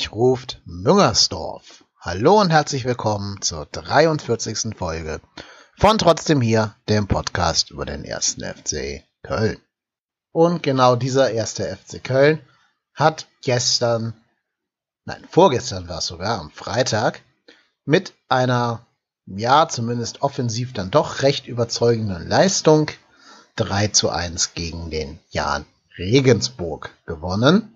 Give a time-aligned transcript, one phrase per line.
[0.00, 1.84] Hamburg ruft Müngersdorf.
[2.00, 4.74] Hallo und herzlich willkommen zur 43.
[4.74, 5.20] Folge
[5.76, 9.58] von Trotzdem hier, dem Podcast über den ersten FC Köln.
[10.32, 12.40] Und genau dieser erste FC Köln
[12.94, 14.14] hat gestern,
[15.04, 17.20] nein, vorgestern war es sogar, am Freitag,
[17.84, 18.86] mit einer,
[19.26, 22.90] ja, zumindest offensiv dann doch recht überzeugenden Leistung
[23.56, 25.66] 3 zu 1 gegen den Jan
[25.98, 27.74] Regensburg gewonnen.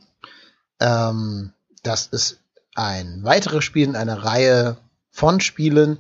[0.81, 1.53] Ähm,
[1.85, 2.41] das ist
[2.75, 4.77] ein weiteres Spiel in einer Reihe
[5.11, 5.99] von Spielen,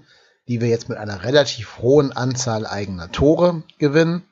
[0.48, 4.24] die wir jetzt mit einer relativ hohen Anzahl eigener Tore gewinnen.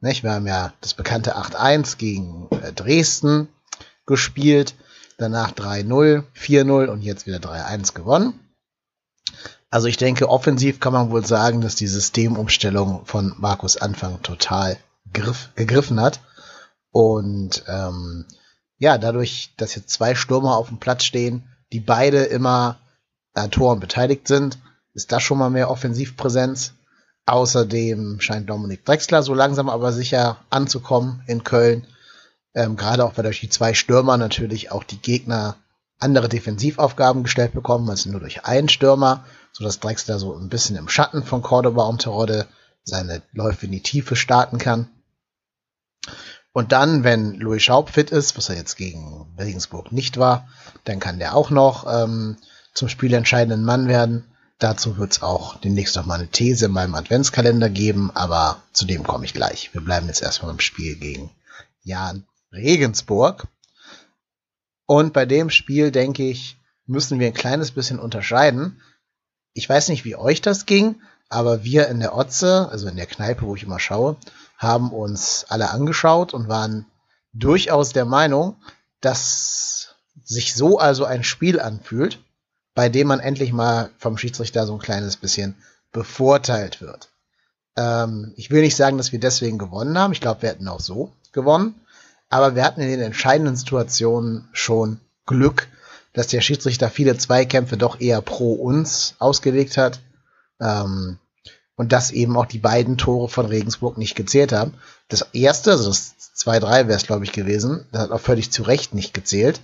[0.00, 0.22] Nicht?
[0.22, 3.48] Wir haben ja das bekannte 8-1 gegen äh, Dresden
[4.06, 4.74] gespielt,
[5.16, 8.38] danach 3-0, 4-0 und jetzt wieder 3-1 gewonnen.
[9.70, 14.76] Also ich denke, offensiv kann man wohl sagen, dass die Systemumstellung von Markus Anfang total
[15.12, 16.20] griff, gegriffen hat.
[16.92, 18.26] Und ähm,
[18.78, 22.78] ja, dadurch, dass jetzt zwei Stürmer auf dem Platz stehen, die beide immer
[23.34, 24.58] an Toren beteiligt sind,
[24.94, 26.74] ist das schon mal mehr Offensivpräsenz.
[27.26, 31.86] Außerdem scheint Dominik Drexler so langsam aber sicher anzukommen in Köln.
[32.54, 35.56] Ähm, Gerade auch, weil durch die zwei Stürmer natürlich auch die Gegner
[35.98, 40.88] andere Defensivaufgaben gestellt bekommen, als nur durch einen Stürmer, sodass Drexler so ein bisschen im
[40.88, 42.46] Schatten von Cordoba und Terodde
[42.84, 44.90] seine Läufe in die Tiefe starten kann.
[46.54, 50.48] Und dann, wenn Louis Schaub fit ist, was er jetzt gegen Regensburg nicht war,
[50.84, 52.36] dann kann der auch noch ähm,
[52.74, 54.22] zum spielentscheidenden Mann werden.
[54.60, 58.84] Dazu wird es auch demnächst noch mal eine These in meinem Adventskalender geben, aber zu
[58.84, 59.74] dem komme ich gleich.
[59.74, 61.32] Wir bleiben jetzt erstmal im Spiel gegen
[61.82, 63.48] Jan Regensburg.
[64.86, 68.80] Und bei dem Spiel, denke ich, müssen wir ein kleines bisschen unterscheiden.
[69.54, 73.06] Ich weiß nicht, wie euch das ging, aber wir in der Otze, also in der
[73.06, 74.16] Kneipe, wo ich immer schaue,
[74.56, 76.86] haben uns alle angeschaut und waren
[77.32, 78.56] durchaus der Meinung,
[79.00, 82.20] dass sich so also ein Spiel anfühlt,
[82.74, 85.56] bei dem man endlich mal vom Schiedsrichter so ein kleines bisschen
[85.92, 87.10] bevorteilt wird.
[87.76, 90.12] Ähm, ich will nicht sagen, dass wir deswegen gewonnen haben.
[90.12, 91.74] Ich glaube, wir hätten auch so gewonnen.
[92.30, 95.68] Aber wir hatten in den entscheidenden Situationen schon Glück,
[96.12, 100.00] dass der Schiedsrichter viele Zweikämpfe doch eher pro uns ausgelegt hat.
[100.60, 101.18] Ähm,
[101.76, 104.74] und dass eben auch die beiden Tore von Regensburg nicht gezählt haben.
[105.08, 108.62] Das erste, also das 2-3 wäre es, glaube ich, gewesen, das hat auch völlig zu
[108.62, 109.60] Recht nicht gezählt,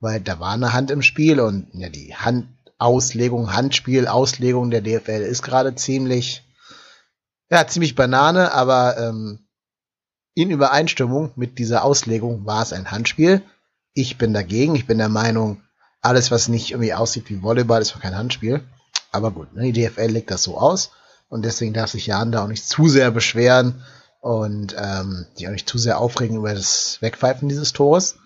[0.00, 5.22] weil da war eine Hand im Spiel und ja, die Handauslegung, Handspiel, Auslegung der DFL
[5.22, 6.42] ist gerade ziemlich,
[7.50, 9.46] ja, ziemlich Banane, aber ähm,
[10.34, 13.42] in Übereinstimmung mit dieser Auslegung war es ein Handspiel.
[13.92, 15.62] Ich bin dagegen, ich bin der Meinung,
[16.00, 18.64] alles, was nicht irgendwie aussieht wie Volleyball, ist kein Handspiel.
[19.12, 20.90] Aber gut, ne, die DFL legt das so aus.
[21.32, 23.82] Und deswegen darf sich Jan da auch nicht zu sehr beschweren
[24.20, 28.16] und ähm, sich auch nicht zu sehr aufregen über das Wegpfeifen dieses Tores.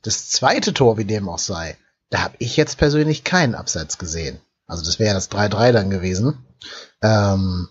[0.00, 1.76] Das zweite Tor, wie dem auch sei,
[2.08, 4.40] da habe ich jetzt persönlich keinen Abseits gesehen.
[4.66, 6.38] Also das wäre das 3-3 dann gewesen,
[7.02, 7.68] ähm,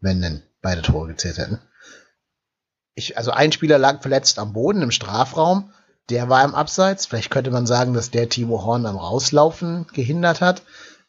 [0.00, 1.60] wenn denn beide Tore gezählt hätten.
[2.96, 5.72] Ich, also ein Spieler lag verletzt am Boden im Strafraum,
[6.10, 7.06] der war im Abseits.
[7.06, 10.62] Vielleicht könnte man sagen, dass der Timo Horn am Rauslaufen gehindert hat.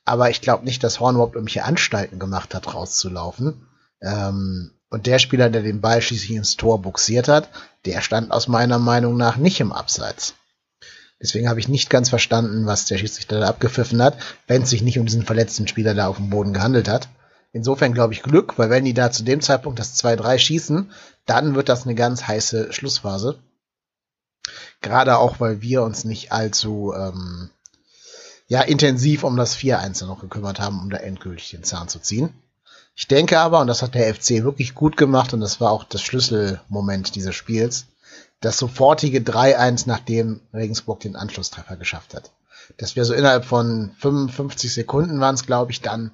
[0.06, 3.68] Aber ich glaube nicht, dass Horn überhaupt irgendwelche Anstalten gemacht hat, rauszulaufen.
[4.02, 7.50] Ähm, und der Spieler, der den Ball schließlich ins Tor buxiert hat,
[7.86, 10.36] der stand aus meiner Meinung nach nicht im Abseits.
[11.22, 14.82] Deswegen habe ich nicht ganz verstanden, was der Schiedsrichter da abgepfiffen hat, wenn es sich
[14.82, 17.08] nicht um diesen verletzten Spieler da auf dem Boden gehandelt hat.
[17.54, 20.92] Insofern glaube ich Glück, weil wenn die da zu dem Zeitpunkt das 2-3 schießen,
[21.26, 23.40] dann wird das eine ganz heiße Schlussphase.
[24.82, 27.50] Gerade auch, weil wir uns nicht allzu ähm,
[28.48, 32.34] ja intensiv um das 4-1 noch gekümmert haben, um da endgültig den Zahn zu ziehen.
[32.96, 35.84] Ich denke aber, und das hat der FC wirklich gut gemacht, und das war auch
[35.84, 37.86] das Schlüsselmoment dieses Spiels,
[38.40, 42.32] das sofortige 3-1, nachdem Regensburg den Anschlusstreffer geschafft hat.
[42.78, 46.12] Dass wir so innerhalb von 55 Sekunden waren es, glaube ich, dann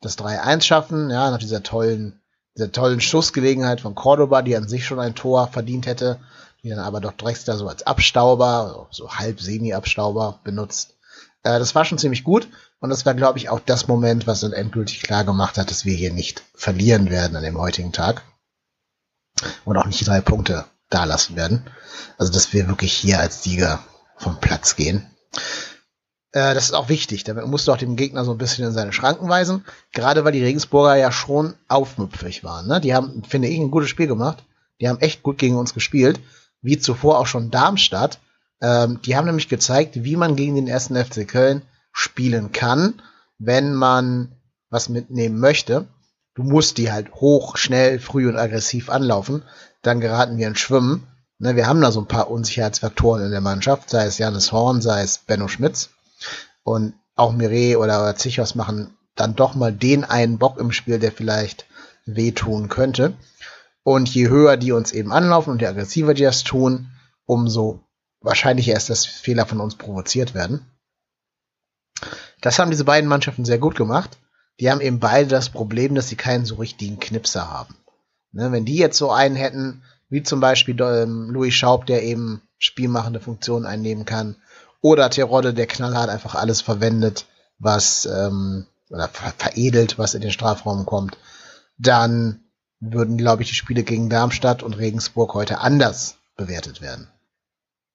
[0.00, 2.20] das 3-1 schaffen, ja, nach dieser tollen,
[2.56, 6.18] dieser tollen Schussgelegenheit von Cordoba, die an sich schon ein Tor verdient hätte,
[6.62, 10.94] die dann aber doch Drexler so als Abstauber, so halb Semi-Abstauber benutzt.
[11.42, 12.48] Äh, das war schon ziemlich gut.
[12.80, 15.84] Und das war, glaube ich, auch das Moment, was dann endgültig klar gemacht hat, dass
[15.84, 18.22] wir hier nicht verlieren werden an dem heutigen Tag.
[19.64, 21.66] Und auch nicht die drei Punkte da lassen werden.
[22.18, 23.80] Also, dass wir wirklich hier als Sieger
[24.16, 25.10] vom Platz gehen.
[26.32, 27.24] Äh, das ist auch wichtig.
[27.24, 29.64] Damit musst du auch dem Gegner so ein bisschen in seine Schranken weisen.
[29.92, 32.66] Gerade weil die Regensburger ja schon aufmüpfig waren.
[32.68, 32.80] Ne?
[32.80, 34.44] Die haben, finde ich, ein gutes Spiel gemacht.
[34.80, 36.20] Die haben echt gut gegen uns gespielt.
[36.60, 38.18] Wie zuvor auch schon Darmstadt.
[38.62, 41.62] Ähm, die haben nämlich gezeigt, wie man gegen den ersten FC Köln
[41.92, 43.02] spielen kann,
[43.38, 44.36] wenn man
[44.70, 45.88] was mitnehmen möchte.
[46.34, 49.42] Du musst die halt hoch, schnell, früh und aggressiv anlaufen.
[49.82, 51.06] Dann geraten wir ins Schwimmen.
[51.38, 54.80] Ne, wir haben da so ein paar Unsicherheitsfaktoren in der Mannschaft, sei es Janis Horn,
[54.80, 55.90] sei es Benno Schmitz.
[56.62, 60.98] Und auch Mire oder, oder Zichos machen dann doch mal den einen Bock im Spiel,
[61.00, 61.66] der vielleicht
[62.06, 63.14] wehtun könnte.
[63.82, 66.88] Und je höher die uns eben anlaufen und je aggressiver die das tun,
[67.26, 67.80] umso
[68.22, 70.66] wahrscheinlicher ist, dass Fehler von uns provoziert werden.
[72.40, 74.18] Das haben diese beiden Mannschaften sehr gut gemacht.
[74.60, 77.76] Die haben eben beide das Problem, dass sie keinen so richtigen Knipser haben.
[78.32, 82.42] Ne, wenn die jetzt so einen hätten, wie zum Beispiel ähm, Louis Schaub, der eben
[82.58, 84.36] spielmachende Funktionen einnehmen kann,
[84.80, 87.26] oder Terodde, der knallhart einfach alles verwendet,
[87.58, 91.16] was ähm, oder ver veredelt, was in den Strafraum kommt,
[91.78, 92.40] dann
[92.80, 97.08] würden, glaube ich, die Spiele gegen Darmstadt und Regensburg heute anders bewertet werden.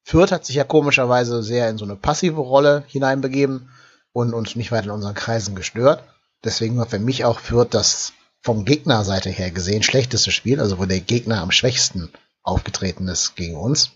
[0.08, 3.68] Fürth hat sich ja komischerweise sehr in so eine passive Rolle hineinbegeben
[4.14, 6.02] und uns nicht weiter in unseren Kreisen gestört.
[6.46, 10.86] Deswegen war für mich auch Fürth das vom Gegnerseite her gesehen schlechteste Spiel, also wo
[10.86, 12.10] der Gegner am schwächsten
[12.42, 13.92] aufgetreten ist gegen uns.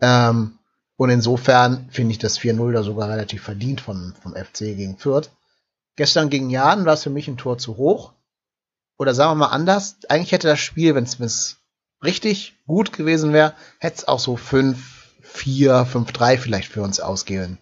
[0.00, 0.60] Ähm,
[0.94, 5.28] und insofern finde ich das 4-0 da sogar relativ verdient vom, vom FC gegen Fürth.
[5.96, 8.12] Gestern gegen Jaden war es für mich ein Tor zu hoch.
[8.96, 11.56] Oder sagen wir mal anders, eigentlich hätte das Spiel, wenn es
[12.00, 15.01] richtig gut gewesen wäre, hätte es auch so 5
[15.32, 17.58] 4, 5, 3 vielleicht für uns ausgehen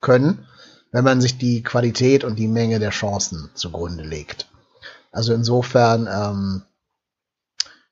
[0.00, 0.46] können,
[0.92, 4.48] wenn man sich die Qualität und die Menge der Chancen zugrunde legt.
[5.12, 6.62] Also insofern, ähm,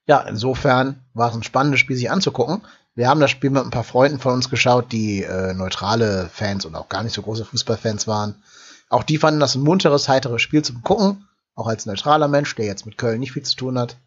[0.05, 2.61] ja, insofern war es ein spannendes Spiel, sich anzugucken.
[2.95, 6.65] Wir haben das Spiel mit ein paar Freunden von uns geschaut, die äh, neutrale Fans
[6.65, 8.35] und auch gar nicht so große Fußballfans waren.
[8.89, 11.27] Auch die fanden das ein munteres, heiteres Spiel zum Gucken.
[11.55, 13.97] Auch als neutraler Mensch, der jetzt mit Köln nicht viel zu tun hat.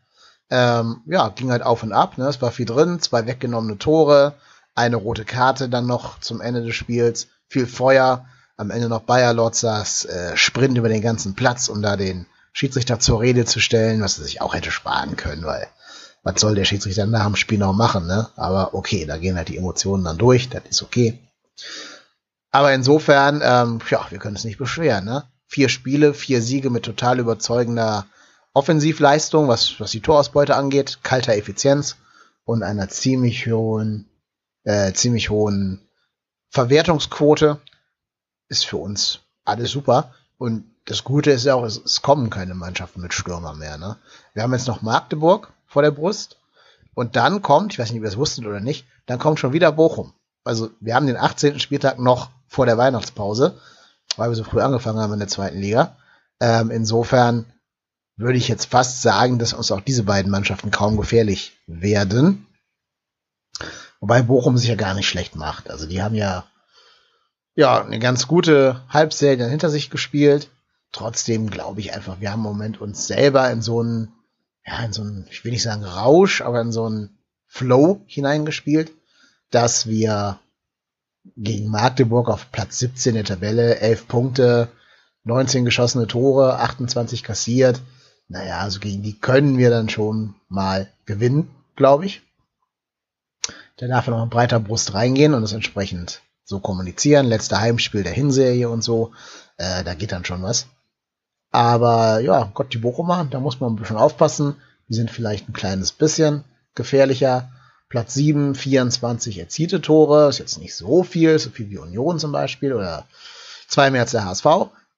[0.50, 2.18] Ähm, ja, ging halt auf und ab.
[2.18, 2.26] Ne?
[2.26, 4.34] Es war viel drin, zwei weggenommene Tore,
[4.74, 8.26] eine rote Karte dann noch zum Ende des Spiels, viel Feuer,
[8.56, 13.00] am Ende noch Bayer Lotzas äh, Sprint über den ganzen Platz, um da den Schiedsrichter
[13.00, 15.66] zur Rede zu stellen, was er sich auch hätte sparen können, weil
[16.22, 18.28] was soll der Schiedsrichter nach dem Spiel noch machen, ne?
[18.36, 21.18] Aber okay, da gehen halt die Emotionen dann durch, das ist okay.
[22.52, 25.24] Aber insofern, ähm, ja, wir können es nicht beschweren, ne?
[25.48, 28.06] Vier Spiele, vier Siege mit total überzeugender
[28.54, 31.96] Offensivleistung, was, was die Torausbeute angeht, kalter Effizienz
[32.44, 34.08] und einer ziemlich hohen
[34.64, 35.88] äh, ziemlich hohen
[36.50, 37.60] Verwertungsquote.
[38.48, 40.14] Ist für uns alles super.
[40.38, 43.78] Und das Gute ist ja auch, es, es kommen keine Mannschaften mit Stürmer mehr.
[43.78, 43.96] Ne?
[44.34, 46.38] Wir haben jetzt noch Magdeburg vor der Brust.
[46.94, 49.52] Und dann kommt, ich weiß nicht, ob ihr das wusstet oder nicht, dann kommt schon
[49.52, 50.12] wieder Bochum.
[50.44, 51.60] Also wir haben den 18.
[51.60, 53.58] Spieltag noch vor der Weihnachtspause,
[54.16, 55.96] weil wir so früh angefangen haben in der zweiten Liga.
[56.40, 57.46] Ähm, insofern
[58.16, 62.46] würde ich jetzt fast sagen, dass uns auch diese beiden Mannschaften kaum gefährlich werden.
[64.02, 65.70] Wobei Bochum sich ja gar nicht schlecht macht.
[65.70, 66.44] Also die haben ja,
[67.54, 70.50] ja eine ganz gute Halbserie hinter sich gespielt.
[70.90, 74.12] Trotzdem glaube ich einfach, wir haben im Moment uns selber in so einen,
[74.66, 77.16] ja, in so einen, ich will nicht sagen Rausch, aber in so einen
[77.46, 78.90] Flow hineingespielt,
[79.52, 80.40] dass wir
[81.36, 84.68] gegen Magdeburg auf Platz 17 der Tabelle, 11 Punkte,
[85.22, 87.80] 19 geschossene Tore, 28 kassiert.
[88.26, 92.22] Naja, also gegen die können wir dann schon mal gewinnen, glaube ich.
[93.82, 97.26] Der darf noch mit breiter Brust reingehen und es entsprechend so kommunizieren.
[97.26, 99.10] Letzter Heimspiel der Hinserie und so.
[99.56, 100.68] Äh, da geht dann schon was.
[101.50, 104.54] Aber ja, Gott, die Bochumer, da muss man ein bisschen aufpassen.
[104.88, 106.44] Die sind vielleicht ein kleines bisschen
[106.76, 107.50] gefährlicher.
[107.88, 110.28] Platz 7, 24 erzielte Tore.
[110.28, 113.06] Ist jetzt nicht so viel, so viel wie Union zum Beispiel oder
[113.66, 114.46] zwei mehr als der HSV.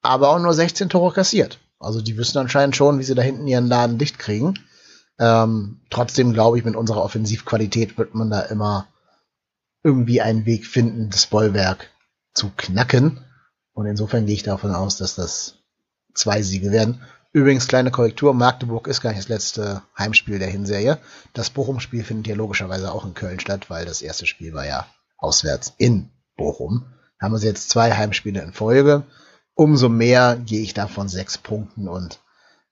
[0.03, 1.59] Aber auch nur 16 Tore kassiert.
[1.81, 4.59] Also die wissen anscheinend schon, wie sie da hinten ihren Laden dicht kriegen.
[5.19, 8.89] Ähm, trotzdem glaube ich, mit unserer Offensivqualität wird man da immer
[9.83, 11.91] irgendwie einen Weg finden, das Bollwerk
[12.33, 13.21] zu knacken.
[13.75, 15.59] Und insofern gehe ich davon aus, dass das
[16.15, 17.03] zwei Siege werden.
[17.33, 20.99] Übrigens, kleine Korrektur, Magdeburg ist gar nicht das letzte Heimspiel der Hinserie.
[21.33, 24.87] Das Bochum-Spiel findet ja logischerweise auch in Köln statt, weil das erste Spiel war ja
[25.19, 26.87] auswärts in Bochum.
[27.21, 29.03] Haben wir jetzt zwei Heimspiele in Folge.
[29.55, 32.21] Umso mehr gehe ich da von sechs Punkten und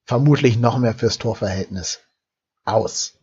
[0.04, 2.00] vermutlich noch mehr fürs Torverhältnis
[2.64, 3.14] aus.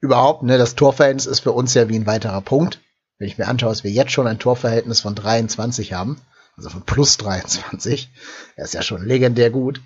[0.00, 2.80] Überhaupt, ne, das Torverhältnis ist für uns ja wie ein weiterer Punkt.
[3.18, 6.20] Wenn ich mir anschaue, dass wir jetzt schon ein Torverhältnis von 23 haben,
[6.56, 8.10] also von plus 23,
[8.56, 9.80] das ist ja schon legendär gut.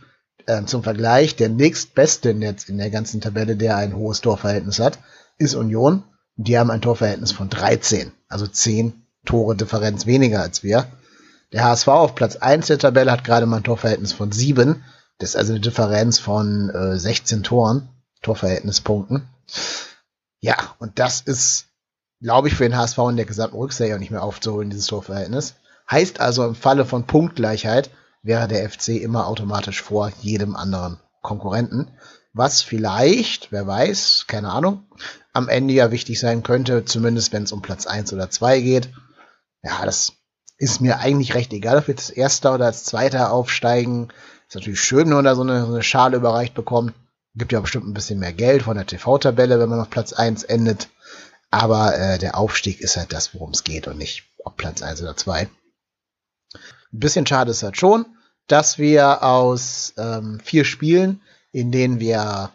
[0.47, 4.99] Ähm, zum Vergleich, der nächstbeste jetzt in der ganzen Tabelle, der ein hohes Torverhältnis hat,
[5.39, 6.03] ist Union.
[6.37, 8.95] Die haben ein Torverhältnis von 13, also 10
[9.27, 10.87] Tore Differenz weniger als wir.
[11.53, 14.83] Der HSV auf Platz 1 der Tabelle hat gerade mal ein Torverhältnis von 7.
[15.19, 17.89] Das ist also eine Differenz von äh, 16 Toren.
[18.23, 19.29] Torverhältnispunkten.
[20.41, 21.67] Ja, und das ist,
[22.21, 25.55] glaube ich, für den HSV in der gesamten Rückserie auch nicht mehr aufzuholen, dieses Torverhältnis.
[25.91, 27.91] Heißt also, im Falle von Punktgleichheit
[28.23, 31.91] wäre der FC immer automatisch vor jedem anderen Konkurrenten.
[32.33, 34.85] Was vielleicht, wer weiß, keine Ahnung,
[35.33, 38.91] am Ende ja wichtig sein könnte, zumindest wenn es um Platz 1 oder 2 geht.
[39.63, 40.13] Ja, das
[40.59, 44.09] ist mir eigentlich recht egal, ob wir jetzt als Erster oder als Zweiter aufsteigen.
[44.47, 46.95] Ist natürlich schön, wenn man da so eine, so eine Schale überreicht bekommt.
[47.35, 50.45] Gibt ja bestimmt ein bisschen mehr Geld von der TV-Tabelle, wenn man auf Platz 1
[50.45, 50.89] endet.
[51.51, 55.03] Aber äh, der Aufstieg ist halt das, worum es geht und nicht ob Platz 1
[55.03, 55.43] oder 2.
[55.43, 55.51] Ein
[56.93, 58.07] bisschen schade ist halt schon,
[58.47, 61.21] dass wir aus ähm, vier Spielen,
[61.53, 62.51] in denen wir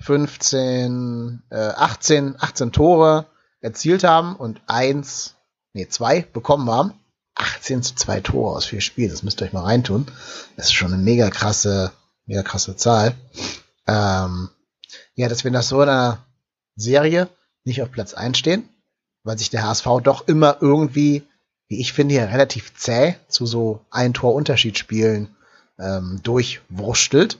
[0.00, 3.26] 15, äh, 18, 18 Tore
[3.60, 5.34] erzielt haben und eins,
[5.72, 6.94] nee, zwei bekommen haben.
[7.34, 10.06] 18 zu zwei Tore aus vier Spielen, das müsst ihr euch mal reintun.
[10.56, 11.92] Das ist schon eine mega krasse,
[12.24, 13.14] mega krasse Zahl.
[13.86, 14.50] Ähm,
[15.14, 16.24] ja, dass wir nach so einer
[16.76, 17.28] Serie
[17.64, 18.68] nicht auf Platz 1 stehen,
[19.24, 21.24] weil sich der HSV doch immer irgendwie,
[21.68, 25.34] wie ich finde, ja relativ zäh zu so ein Tor Unterschiedsspielen
[25.78, 27.38] ähm, durchwurstelt.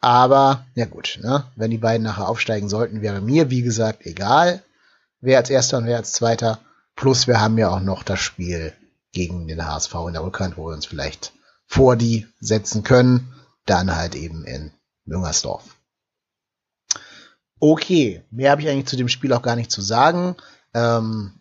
[0.00, 1.44] Aber, ja gut, ne?
[1.56, 4.62] wenn die beiden nachher aufsteigen sollten, wäre mir, wie gesagt, egal,
[5.20, 6.58] wer als Erster und wer als Zweiter.
[6.94, 8.72] Plus wir haben ja auch noch das Spiel
[9.12, 11.32] gegen den HSV in der Rückhand, wo wir uns vielleicht
[11.66, 13.32] vor die setzen können.
[13.64, 14.70] Dann halt eben in
[15.06, 15.64] Müngersdorf.
[17.58, 20.36] Okay, mehr habe ich eigentlich zu dem Spiel auch gar nicht zu sagen.
[20.74, 21.32] Ähm,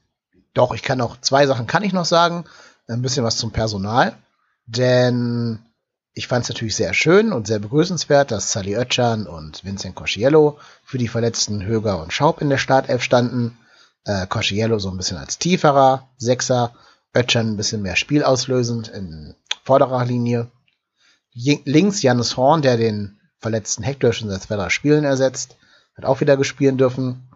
[0.54, 2.46] doch, ich kann noch zwei Sachen kann ich noch sagen.
[2.88, 4.16] Ein bisschen was zum Personal.
[4.66, 5.60] Denn
[6.14, 10.58] ich fand es natürlich sehr schön und sehr begrüßenswert, dass Sally Oetschan und Vincent Cosciello
[10.84, 13.58] für die verletzten Höger und Schaub in der Startelf standen.
[14.06, 16.74] Äh, Cosciello so ein bisschen als tieferer Sechser,
[17.14, 20.50] Oetschan ein bisschen mehr spielauslösend in vorderer Linie.
[21.34, 25.56] Links Janis Horn, der den verletzten Hector schon seit zwei, drei Spielen ersetzt,
[25.96, 27.28] hat auch wieder gespielt dürfen.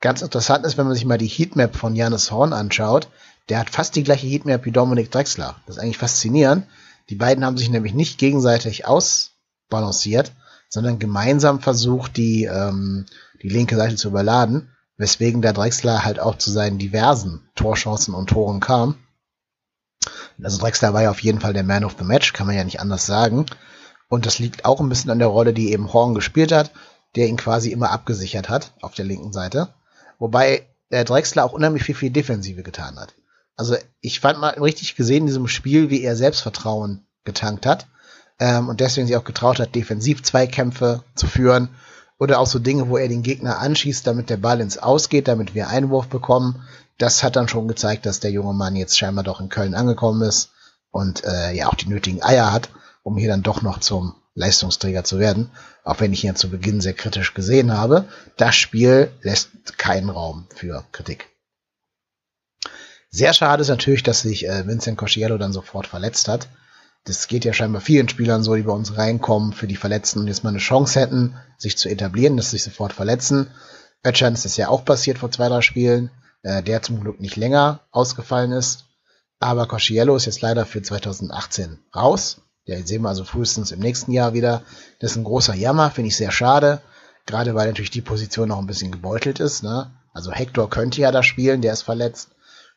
[0.00, 3.08] Ganz interessant ist, wenn man sich mal die Heatmap von Janis Horn anschaut,
[3.48, 5.56] der hat fast die gleiche Heatmap wie Dominik Drexler.
[5.66, 6.68] Das ist eigentlich faszinierend.
[7.10, 10.30] Die beiden haben sich nämlich nicht gegenseitig ausbalanciert,
[10.68, 13.06] sondern gemeinsam versucht, die, ähm,
[13.42, 18.30] die linke Seite zu überladen, weswegen der Drexler halt auch zu seinen diversen Torchancen und
[18.30, 18.94] Toren kam.
[20.40, 22.62] Also Drexler war ja auf jeden Fall der Man of the Match, kann man ja
[22.62, 23.46] nicht anders sagen.
[24.12, 26.70] Und das liegt auch ein bisschen an der Rolle, die eben Horn gespielt hat,
[27.16, 29.68] der ihn quasi immer abgesichert hat auf der linken Seite.
[30.18, 33.14] Wobei der Drexler auch unheimlich viel die Defensive getan hat.
[33.56, 37.86] Also ich fand mal richtig gesehen in diesem Spiel, wie er Selbstvertrauen getankt hat
[38.38, 41.70] ähm, und deswegen sich auch getraut hat, defensiv Zweikämpfe zu führen
[42.18, 45.54] oder auch so Dinge, wo er den Gegner anschießt, damit der Ball ins Ausgeht, damit
[45.54, 46.62] wir Einwurf bekommen.
[46.98, 50.20] Das hat dann schon gezeigt, dass der junge Mann jetzt scheinbar doch in Köln angekommen
[50.20, 50.50] ist
[50.90, 52.68] und äh, ja auch die nötigen Eier hat,
[53.02, 55.50] um hier dann doch noch zum Leistungsträger zu werden.
[55.84, 58.08] Auch wenn ich ihn ja zu Beginn sehr kritisch gesehen habe.
[58.36, 61.28] Das Spiel lässt keinen Raum für Kritik.
[63.10, 66.48] Sehr schade ist natürlich, dass sich äh, Vincent Cosciello dann sofort verletzt hat.
[67.04, 70.28] Das geht ja scheinbar vielen Spielern so, die bei uns reinkommen für die Verletzten und
[70.28, 73.48] jetzt mal eine Chance hätten, sich zu etablieren, dass sie sich sofort verletzen.
[74.04, 76.10] Ötchan ist das ja auch passiert vor zwei, drei Spielen,
[76.42, 78.86] äh, der zum Glück nicht länger ausgefallen ist.
[79.40, 82.40] Aber Cosciello ist jetzt leider für 2018 raus.
[82.64, 84.62] Ja, jetzt sehen wir also frühestens im nächsten Jahr wieder.
[85.00, 86.80] Das ist ein großer Jammer, finde ich sehr schade.
[87.26, 89.62] Gerade weil natürlich die Position noch ein bisschen gebeutelt ist.
[89.62, 89.90] Ne?
[90.12, 92.30] Also Hector könnte ja da spielen, der ist verletzt.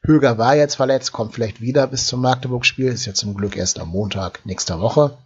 [0.04, 3.80] Höger war jetzt verletzt, kommt vielleicht wieder bis zum Magdeburg-Spiel, ist ja zum Glück erst
[3.80, 5.18] am Montag nächster Woche.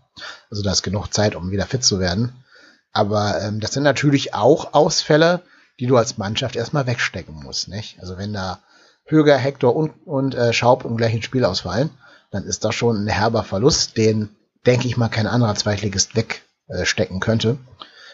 [0.50, 2.34] Also da ist genug Zeit, um wieder fit zu werden.
[2.92, 5.42] Aber ähm, das sind natürlich auch Ausfälle,
[5.80, 7.68] die du als Mannschaft erstmal wegstecken musst.
[7.68, 8.00] Nicht?
[8.00, 8.60] Also wenn da
[9.06, 11.90] Höger, Hector und, und äh, Schaub im gleichen Spiel ausfallen,
[12.32, 14.30] dann ist das schon ein herber Verlust, den,
[14.66, 17.58] denke ich mal, kein anderer Zweitligist wegstecken könnte.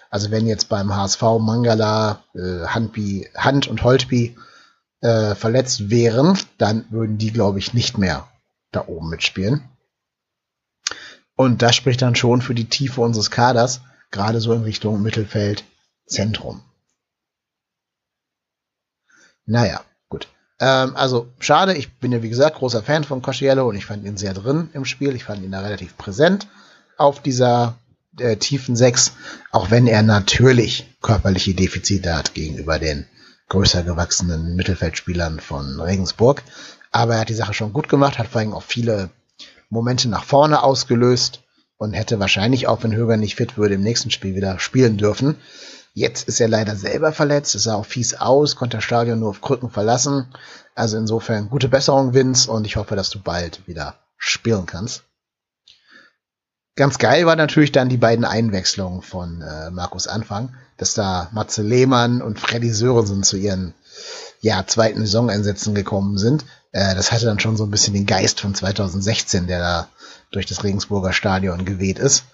[0.09, 4.37] Also wenn jetzt beim HSV Mangala, äh, Handby, Hand und Holtby
[5.01, 8.27] äh, verletzt wären, dann würden die, glaube ich, nicht mehr
[8.71, 9.67] da oben mitspielen.
[11.35, 15.65] Und das spricht dann schon für die Tiefe unseres Kaders, gerade so in Richtung Mittelfeld,
[16.05, 16.61] Zentrum.
[19.45, 19.83] Naja.
[20.59, 24.05] Ähm, also schade, ich bin ja wie gesagt großer Fan von Cosciello und ich fand
[24.05, 25.15] ihn sehr drin im Spiel.
[25.15, 26.47] Ich fand ihn da relativ präsent
[26.97, 27.75] auf dieser
[28.19, 29.13] äh, tiefen Sechs,
[29.51, 33.05] auch wenn er natürlich körperliche Defizite hat gegenüber den
[33.49, 36.43] größer gewachsenen Mittelfeldspielern von Regensburg.
[36.91, 39.09] Aber er hat die Sache schon gut gemacht, hat vor allem auch viele
[39.69, 41.41] Momente nach vorne ausgelöst
[41.77, 45.35] und hätte wahrscheinlich auch, wenn Höger nicht fit würde, im nächsten Spiel wieder spielen dürfen.
[45.97, 49.29] Jetzt ist er leider selber verletzt, es sah auch fies aus, konnte das Stadion nur
[49.29, 50.27] auf Krücken verlassen.
[50.75, 55.03] Also insofern gute Besserung, Vince, und ich hoffe, dass du bald wieder spielen kannst.
[56.75, 61.61] Ganz geil war natürlich dann die beiden Einwechslungen von äh, Markus Anfang, dass da Matze
[61.61, 63.73] Lehmann und Freddy Sörensen zu ihren
[64.41, 66.43] ja, zweiten Saisoneinsätzen gekommen sind.
[66.73, 69.89] Äh, das hatte dann schon so ein bisschen den Geist von 2016, der da
[70.31, 72.25] durch das Regensburger Stadion geweht ist.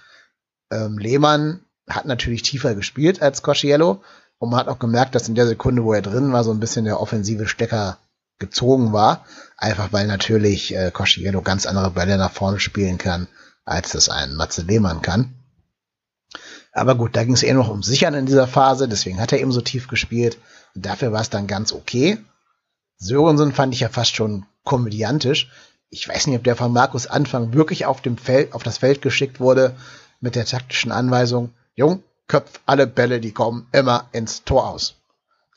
[0.71, 1.63] Ähm, Lehmann
[1.95, 4.03] hat natürlich tiefer gespielt als Cosciello
[4.37, 6.59] und man hat auch gemerkt, dass in der Sekunde, wo er drin war, so ein
[6.59, 7.97] bisschen der offensive Stecker
[8.39, 9.25] gezogen war.
[9.57, 13.27] Einfach weil natürlich äh, Kosciello ganz andere Bälle nach vorne spielen kann,
[13.65, 15.35] als das ein Matze Lehmann kann.
[16.73, 19.39] Aber gut, da ging es eher noch um Sichern in dieser Phase, deswegen hat er
[19.39, 20.37] eben so tief gespielt.
[20.73, 22.17] Und dafür war es dann ganz okay.
[22.97, 25.51] Sörensen fand ich ja fast schon komödiantisch.
[25.89, 29.01] Ich weiß nicht, ob der von Markus Anfang wirklich auf dem Feld, auf das Feld
[29.01, 29.75] geschickt wurde
[30.21, 34.95] mit der taktischen Anweisung, Jung, köpf alle Bälle, die kommen, immer ins Tor aus.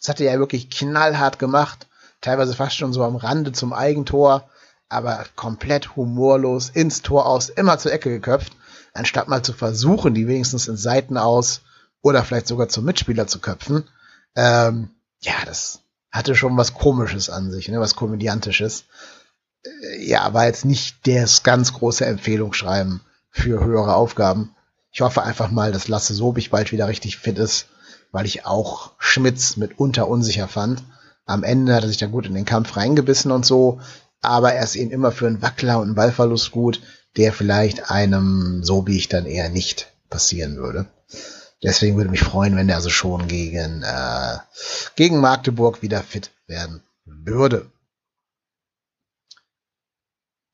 [0.00, 1.86] Das hat er ja wirklich knallhart gemacht,
[2.20, 4.48] teilweise fast schon so am Rande zum Eigentor,
[4.88, 8.52] aber komplett humorlos ins Tor aus, immer zur Ecke geköpft
[8.94, 11.60] anstatt mal zu versuchen, die wenigstens in Seiten aus
[12.00, 13.84] oder vielleicht sogar zum Mitspieler zu köpfen.
[14.36, 14.90] Ähm,
[15.20, 18.84] ja, das hatte schon was Komisches an sich, ne, was Komödiantisches.
[19.64, 23.00] Äh, ja, war jetzt nicht das ganz große Empfehlungsschreiben
[23.30, 24.54] für höhere Aufgaben.
[24.94, 27.66] Ich hoffe einfach mal, dass Lasse Sobich bald wieder richtig fit ist,
[28.12, 30.82] weil ich auch Schmitz mitunter unsicher fand.
[31.26, 33.80] Am Ende hat er sich da gut in den Kampf reingebissen und so,
[34.22, 36.80] aber er ist eben immer für einen Wackler und einen Ballverlust gut
[37.16, 40.86] der vielleicht einem so wie ich dann eher nicht passieren würde.
[41.62, 44.38] Deswegen würde mich freuen, wenn er also schon gegen, äh,
[44.96, 47.70] gegen Magdeburg wieder fit werden würde.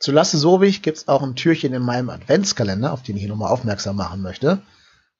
[0.01, 3.97] Zu Lasse Sobich gibt's auch ein Türchen in meinem Adventskalender, auf den ich nochmal aufmerksam
[3.97, 4.63] machen möchte.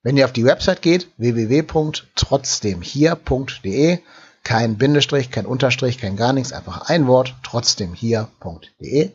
[0.01, 3.99] Wenn ihr auf die Website geht, www.trotzdemhier.de,
[4.43, 9.11] kein Bindestrich, kein Unterstrich, kein gar nichts, einfach ein Wort, trotzdemhier.de,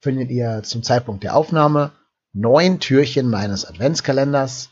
[0.00, 1.92] findet ihr zum Zeitpunkt der Aufnahme
[2.32, 4.70] neun Türchen meines Adventskalenders.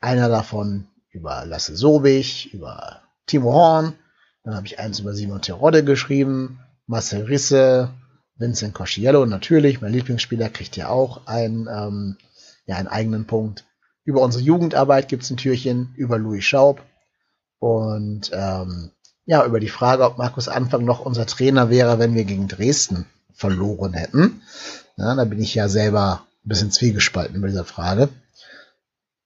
[0.00, 3.94] Einer davon über Lasse Sobich, über Timo Horn.
[4.42, 7.90] Dann habe ich eins über Simon Terodde geschrieben, Marcel Risse,
[8.38, 12.16] Vincent Cosciello natürlich, mein Lieblingsspieler, kriegt ja auch ein, ähm,
[12.66, 13.64] ja, einen eigenen Punkt.
[14.04, 16.82] Über unsere Jugendarbeit gibt es ein Türchen, über Louis Schaub
[17.58, 18.90] und ähm,
[19.26, 23.04] ja, über die Frage, ob Markus Anfang noch unser Trainer wäre, wenn wir gegen Dresden
[23.34, 24.40] verloren hätten.
[24.96, 28.08] Ja, da bin ich ja selber ein bisschen zwiegespalten über diese Frage.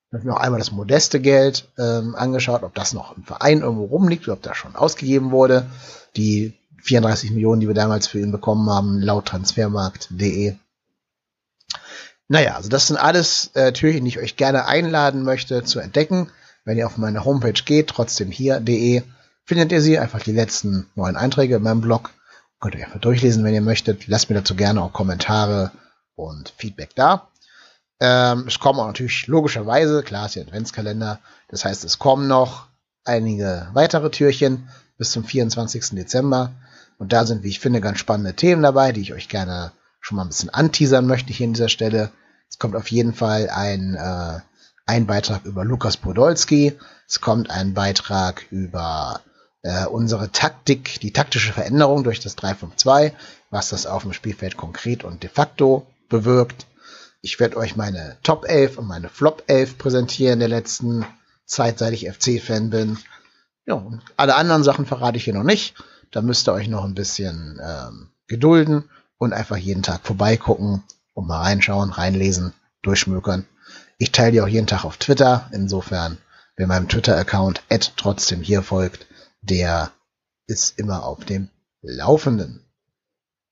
[0.09, 3.61] Ich habe mir auch einmal das modeste Geld ähm, angeschaut, ob das noch im Verein
[3.61, 5.71] irgendwo rumliegt oder ob das schon ausgegeben wurde.
[6.17, 10.57] Die 34 Millionen, die wir damals für ihn bekommen haben, laut transfermarkt.de.
[12.29, 16.31] Naja, also das sind alles äh, Türchen, die ich euch gerne einladen möchte zu entdecken.
[16.65, 19.03] Wenn ihr auf meine Homepage geht, trotzdem hier.de,
[19.45, 22.11] findet ihr sie, einfach die letzten neuen Einträge in meinem Blog.
[22.61, 24.07] Könnt ihr einfach durchlesen, wenn ihr möchtet.
[24.07, 25.73] Lasst mir dazu gerne auch Kommentare
[26.15, 27.29] und Feedback da.
[28.01, 32.67] Ähm, es kommen auch natürlich logischerweise, klar ist ja Adventskalender, das heißt, es kommen noch
[33.05, 34.69] einige weitere Türchen
[35.03, 35.97] bis zum 24.
[35.97, 36.53] Dezember.
[36.97, 40.15] Und da sind, wie ich finde, ganz spannende Themen dabei, die ich euch gerne schon
[40.15, 42.13] mal ein bisschen anteasern möchte hier an dieser Stelle.
[42.49, 44.39] Es kommt auf jeden Fall ein, äh,
[44.87, 46.79] ein Beitrag über Lukas Podolski.
[47.09, 49.23] Es kommt ein Beitrag über
[49.63, 53.11] äh, unsere Taktik, die taktische Veränderung durch das 3-5-2,
[53.51, 56.67] was das auf dem Spielfeld konkret und de facto bewirkt.
[57.23, 61.05] Ich werde euch meine Top 11 und meine Flop 11 präsentieren der letzten
[61.45, 62.99] Zeit, seit ich FC-Fan bin.
[63.67, 63.85] Ja,
[64.17, 65.75] alle anderen Sachen verrate ich hier noch nicht.
[66.11, 70.83] Da müsst ihr euch noch ein bisschen ähm, gedulden und einfach jeden Tag vorbeigucken
[71.15, 73.47] und mal reinschauen, reinlesen, durchschmökern.
[73.99, 75.49] Ich teile die auch jeden Tag auf Twitter.
[75.53, 76.19] Insofern,
[76.57, 77.63] wer meinem Twitter-Account
[77.97, 79.07] trotzdem hier folgt,
[79.43, 79.93] der
[80.47, 81.49] ist immer auf dem
[81.83, 82.65] Laufenden.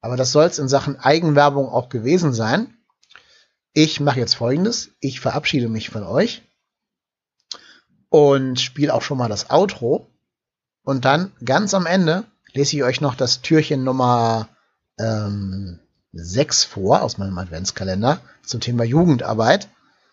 [0.00, 2.74] Aber das soll es in Sachen Eigenwerbung auch gewesen sein.
[3.72, 4.90] Ich mache jetzt folgendes.
[5.00, 6.42] Ich verabschiede mich von euch
[8.10, 10.06] und spiele auch schon mal das Outro.
[10.82, 14.48] Und dann ganz am Ende lese ich euch noch das Türchen Nummer
[14.98, 15.78] ähm,
[16.12, 19.68] 6 vor aus meinem Adventskalender zum Thema Jugendarbeit.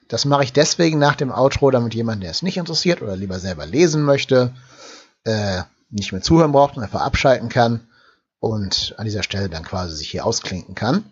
[0.07, 3.39] Das mache ich deswegen nach dem Outro, damit jemand, der es nicht interessiert oder lieber
[3.39, 4.53] selber lesen möchte,
[5.23, 7.87] äh, nicht mehr zuhören braucht und einfach abschalten kann
[8.39, 11.05] und an dieser Stelle dann quasi sich hier ausklinken kann.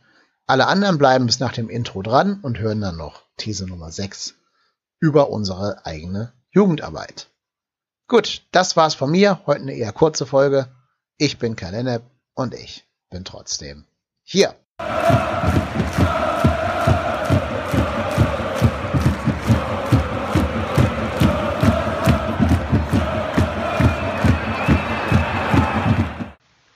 [0.46, 4.36] Alle anderen bleiben bis nach dem Intro dran und hören dann noch These Nummer 6
[5.00, 7.30] über unsere eigene Jugendarbeit.
[8.08, 9.42] Gut, das war's von mir.
[9.46, 10.74] Heute eine eher kurze Folge.
[11.18, 12.02] Ich bin Kalenep
[12.34, 13.84] und ich bin trotzdem
[14.24, 14.56] hier.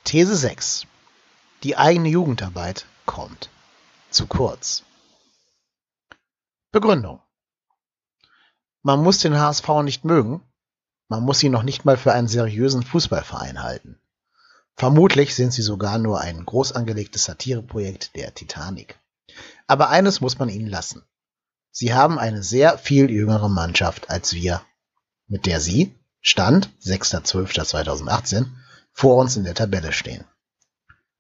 [0.04, 0.88] These 6.
[1.64, 3.50] Die eigene Jugendarbeit kommt
[4.10, 4.84] zu kurz.
[6.74, 7.22] Begründung.
[8.82, 10.42] Man muss den HSV nicht mögen,
[11.10, 14.00] man muss ihn noch nicht mal für einen seriösen Fußballverein halten.
[14.76, 18.98] Vermutlich sind sie sogar nur ein groß angelegtes Satireprojekt der Titanic.
[19.68, 21.04] Aber eines muss man ihnen lassen.
[21.72, 24.62] Sie haben eine sehr viel jüngere Mannschaft als wir,
[25.28, 28.46] mit der sie, Stand 6.12.2018,
[28.94, 30.24] vor uns in der Tabelle stehen.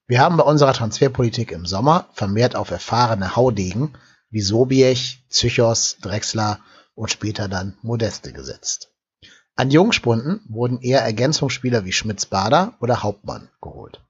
[0.08, 3.98] Wir haben bei unserer Transferpolitik im Sommer vermehrt auf erfahrene Haudegen
[4.30, 6.60] wie Sobiech, Zychos, Drexler
[7.00, 8.92] und später dann Modeste gesetzt.
[9.56, 14.02] An Jungspunden wurden eher Ergänzungsspieler wie Schmitz-Bader oder Hauptmann geholt.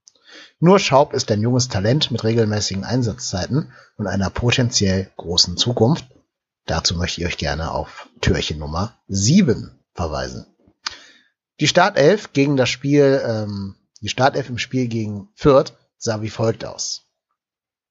[0.60, 6.06] Nur Schaub ist ein junges Talent mit regelmäßigen Einsatzzeiten und einer potenziell großen Zukunft.
[6.66, 10.48] Dazu möchte ich euch gerne auf Türchen Nummer 7 verweisen.
[11.60, 16.66] Die Startelf gegen das Spiel, ähm, die Startelf im Spiel gegen Fürth sah wie folgt
[16.66, 17.04] aus.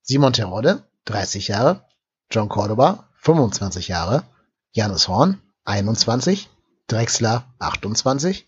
[0.02, 1.84] Simon Terodde, 30 Jahre,
[2.30, 4.24] John Cordoba, 25 Jahre,
[4.72, 6.48] Janis Horn, 21,
[6.86, 8.46] Drexler, 28,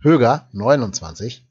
[0.00, 1.46] Höger, 29,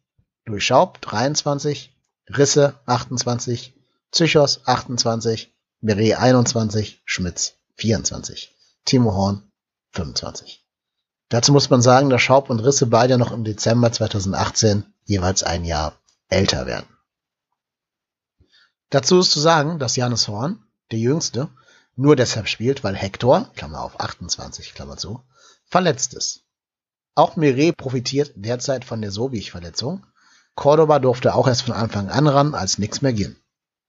[0.46, 1.96] Durchschaub, 23,
[2.30, 3.74] Risse, 28,
[4.12, 9.44] Zychos, 28, Meret, 21, Schmitz, 24, Timo Horn,
[9.92, 10.66] 25.
[11.30, 15.66] Dazu muss man sagen, dass Schaub und Risse beide noch im Dezember 2018 jeweils ein
[15.66, 16.00] Jahr
[16.30, 16.88] älter werden.
[18.90, 21.50] Dazu ist zu sagen, dass Janis Horn, der Jüngste,
[21.98, 25.24] nur deshalb spielt, weil Hector, Klammer auf 28, Klammer zu,
[25.66, 26.44] verletzt ist.
[27.16, 30.06] Auch Mire profitiert derzeit von der Sobich-Verletzung.
[30.56, 33.36] Cordoba durfte auch erst von Anfang an ran, als nichts mehr ging.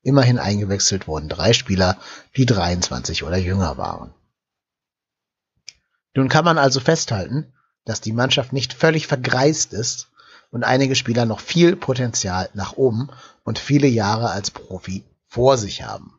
[0.03, 1.99] Immerhin eingewechselt wurden drei Spieler,
[2.37, 4.15] die 23 oder jünger waren.
[6.15, 7.53] Nun kann man also festhalten,
[7.85, 10.09] dass die Mannschaft nicht völlig vergreist ist
[10.51, 13.11] und einige Spieler noch viel Potenzial nach oben
[13.45, 16.18] und viele Jahre als Profi vor sich haben.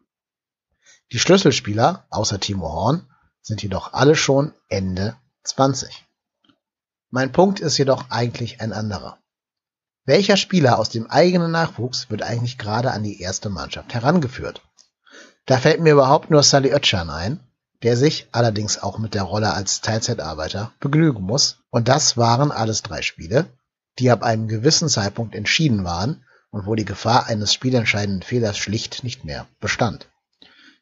[1.11, 3.07] Die Schlüsselspieler, außer Timo Horn,
[3.41, 6.05] sind jedoch alle schon Ende 20.
[7.09, 9.17] Mein Punkt ist jedoch eigentlich ein anderer.
[10.05, 14.61] Welcher Spieler aus dem eigenen Nachwuchs wird eigentlich gerade an die erste Mannschaft herangeführt?
[15.47, 17.39] Da fällt mir überhaupt nur Sally Oetschan ein,
[17.81, 21.63] der sich allerdings auch mit der Rolle als Teilzeitarbeiter begnügen muss.
[21.71, 23.47] Und das waren alles drei Spiele,
[23.97, 29.03] die ab einem gewissen Zeitpunkt entschieden waren und wo die Gefahr eines spielentscheidenden Fehlers schlicht
[29.03, 30.08] nicht mehr bestand.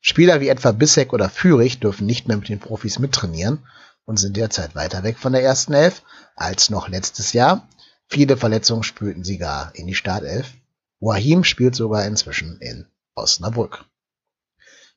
[0.02, 3.66] Spieler wie etwa Bissek oder Fürich dürfen nicht mehr mit den Profis mittrainieren
[4.06, 6.02] und sind derzeit weiter weg von der ersten Elf
[6.36, 7.68] als noch letztes Jahr.
[8.08, 10.54] Viele Verletzungen spülten sie gar in die Startelf.
[11.00, 13.86] Wahim spielt sogar inzwischen in Osnabrück.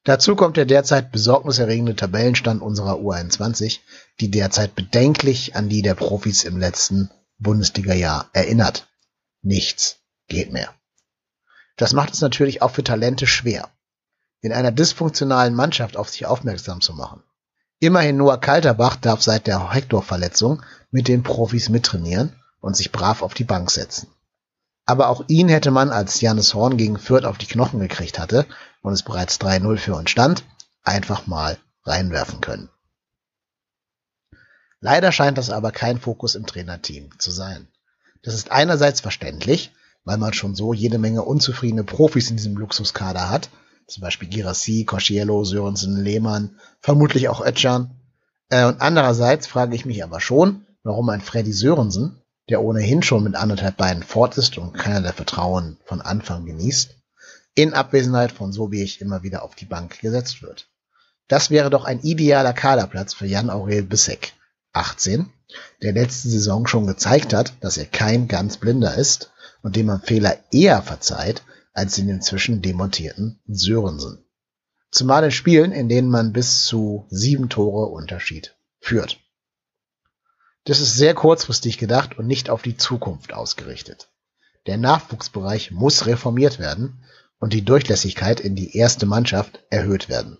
[0.04, 3.80] Dazu kommt der derzeit besorgniserregende Tabellenstand unserer U21,
[4.20, 8.88] die derzeit bedenklich an die der Profis im letzten Bundesliga-Jahr erinnert.
[9.42, 10.74] Nichts geht mehr.
[11.76, 13.70] Das macht es natürlich auch für Talente schwer,
[14.40, 17.22] in einer dysfunktionalen Mannschaft auf sich aufmerksam zu machen.
[17.79, 23.35] Immerhin Noah Kalterbach darf seit der Hector-Verletzung mit den Profis mittrainieren und sich brav auf
[23.35, 24.09] die Bank setzen.
[24.87, 28.46] Aber auch ihn hätte man, als Janis Horn gegen Fürth auf die Knochen gekriegt hatte
[28.83, 30.44] und es bereits 3-0 für uns stand,
[30.83, 32.68] einfach mal reinwerfen können.
[34.81, 37.68] Leider scheint das aber kein Fokus im Trainerteam zu sein.
[38.22, 39.72] Das ist einerseits verständlich,
[40.05, 43.50] weil man schon so jede Menge unzufriedene Profis in diesem Luxuskader hat,
[43.90, 47.90] zum Beispiel Girassi, Cosciello, Sörensen, Lehmann, vermutlich auch Ötchan.
[48.48, 53.24] Äh, und andererseits frage ich mich aber schon, warum ein Freddy Sörensen, der ohnehin schon
[53.24, 56.96] mit anderthalb Beinen fort ist und keinerlei Vertrauen von Anfang genießt,
[57.55, 60.68] in Abwesenheit von so wie ich immer wieder auf die Bank gesetzt wird.
[61.29, 64.33] Das wäre doch ein idealer Kaderplatz für Jan Aurel Bissek,
[64.72, 65.31] 18,
[65.83, 69.31] der letzte Saison schon gezeigt hat, dass er kein ganz Blinder ist
[69.62, 74.24] und dem man Fehler eher verzeiht als den inzwischen demontierten Sörensen.
[74.90, 79.18] Zumal in Spielen, in denen man bis zu sieben Tore Unterschied führt.
[80.64, 84.09] Das ist sehr kurzfristig gedacht und nicht auf die Zukunft ausgerichtet.
[84.66, 87.04] Der Nachwuchsbereich muss reformiert werden
[87.38, 90.38] und die Durchlässigkeit in die erste Mannschaft erhöht werden.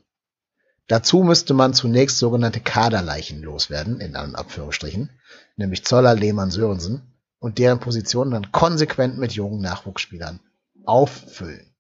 [0.89, 5.11] Dazu müsste man zunächst sogenannte Kaderleichen loswerden, in Anführungsstrichen,
[5.57, 7.03] nämlich Zoller, Lehmann, Sörensen,
[7.39, 10.41] und deren Positionen dann konsequent mit jungen Nachwuchsspielern
[10.87, 11.75] auffüllen.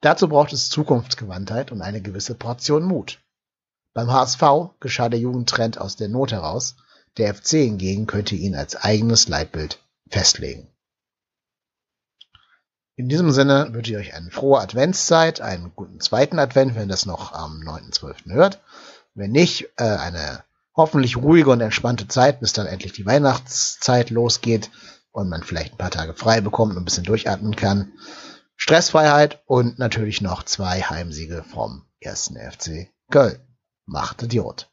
[0.00, 3.20] Dazu braucht es Zukunftsgewandtheit und eine gewisse Portion Mut.
[3.94, 4.42] Beim HSV
[4.80, 6.76] geschah der Jugendtrend aus der Not heraus
[7.16, 10.68] der FC hingegen könnte ihn als eigenes Leitbild festlegen.
[12.94, 16.88] In diesem Sinne wünsche ich euch eine frohe Adventszeit, einen guten zweiten Advent, wenn ihr
[16.88, 18.32] das noch am 9.12.
[18.32, 18.60] hört.
[19.14, 24.70] Wenn nicht, äh, eine hoffentlich ruhige und entspannte Zeit, bis dann endlich die Weihnachtszeit losgeht
[25.10, 27.92] und man vielleicht ein paar Tage frei bekommt und ein bisschen durchatmen kann.
[28.56, 33.40] Stressfreiheit und natürlich noch zwei Heimsiege vom ersten FC Köln.
[33.84, 34.70] Macht Idiot.